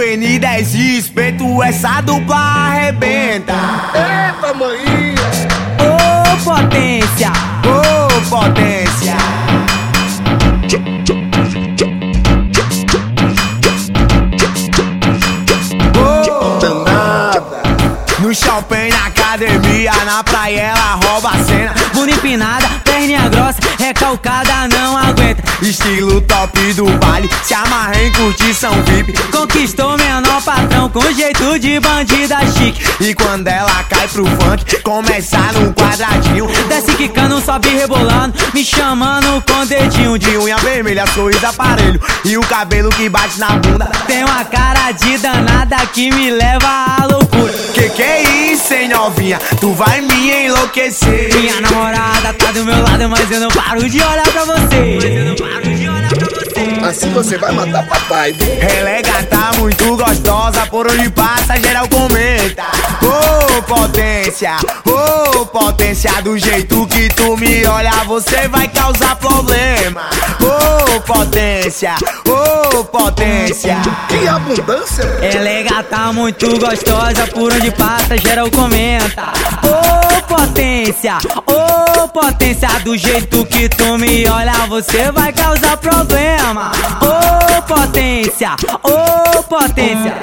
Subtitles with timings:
[0.00, 3.54] N10 e espeto, essa dupla arrebenta.
[3.94, 5.14] Eita, mãe!
[5.78, 7.32] Ô potência,
[7.64, 9.16] Ô potência,
[15.96, 17.62] ô Danada!
[18.20, 21.74] No shopping, na academia, na praia ela rouba a cena.
[21.92, 25.42] bunda empinada, perninha grossa, recalcada, não aguenta.
[25.60, 29.12] Estilo top do baile, se amarra em curtição VIP.
[29.30, 32.82] Conquistou menor patrão com jeito de bandida chique.
[33.00, 36.46] E quando ela cai pro funk, começa no quadradinho.
[36.68, 42.00] Desce quicando, sobe rebolando, me chamando com dedinho de De unha vermelha, sorriso aparelho.
[42.24, 43.84] E o cabelo que bate na bunda.
[44.06, 47.52] Tem uma cara de danada que me leva à loucura.
[47.74, 48.22] Que que é
[48.52, 49.38] isso, hein, novinha?
[49.60, 51.34] Tu vai me enlouquecer.
[51.34, 54.98] Minha namorada tá do meu lado, mas eu não paro de olhar pra você.
[55.00, 56.86] Mas eu não paro de olhar pra você.
[56.86, 58.34] Assim você vai matar papai?
[58.60, 62.64] Ela é gata muito gostosa, por onde passa geral comenta.
[63.02, 70.10] Ô potência, ô potência, do jeito que tu me olha, você vai causar problema.
[70.94, 71.94] Ô potência,
[72.28, 73.76] ô potência.
[74.08, 75.04] Que abundância!
[75.22, 79.32] Ela é gata muito gostosa, por onde passa geral comenta.
[79.62, 86.72] Ô potência, ô potência, do jeito que tu me olha, você vai causar problema.
[87.00, 88.50] Ô potência,
[88.82, 90.14] ô potência.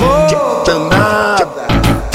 [0.00, 1.66] Ô Danada!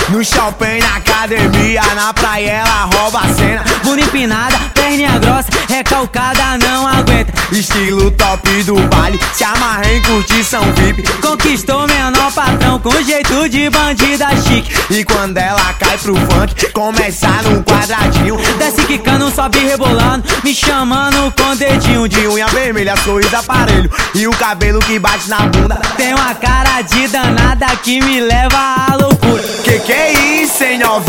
[0.10, 3.64] No shopping, na academia, na praia ela rouba a cena.
[3.84, 7.34] Bunda empinada, perninha grossa, recalcada, não aguenta.
[7.52, 11.04] Estilo top do baile, se amarra em curtição VIP.
[11.22, 14.72] Conquistou menor patrão com jeito de bandida chique.
[14.92, 18.38] E quando ela cai pro funk, começa no quadradinho.
[18.60, 23.90] Desce quicando, sobe rebolando, me chamando com dedinho de unha vermelha, sorriso aparelho.
[24.14, 25.82] E o cabelo que bate na bunda.
[25.98, 28.95] Tem uma cara de danada que me leva à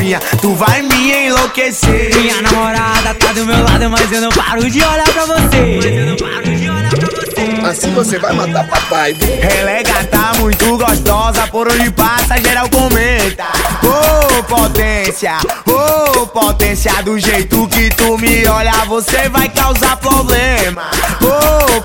[0.07, 0.21] novinha?
[0.41, 2.15] Tu vai me enlouquecer.
[2.17, 5.81] Minha namorada tá do meu lado, mas eu não paro de olhar pra você.
[5.83, 7.27] Mas eu não paro de olhar pra você.
[7.67, 9.17] Assim você vai matar papai?
[9.41, 13.45] Ela é gata muito gostosa, por onde passa geral comenta.
[13.83, 20.91] Ô potência, ô potência, do jeito que tu me olha, você vai causar problema.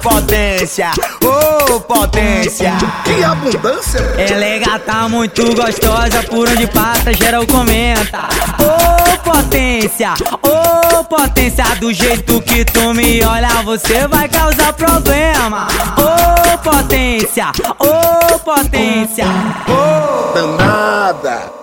[0.02, 0.92] Ô potência,
[1.24, 2.74] ô potência.
[3.04, 4.00] Que abundância!
[4.18, 8.28] Ela é gata muito gostosa, por onde passa geral comenta.
[8.58, 15.68] Ô potência, ô potência, do jeito que tu me olha, você vai causar problema.
[15.96, 19.26] Ô potência, ô potência.
[19.68, 21.61] Ô Danada!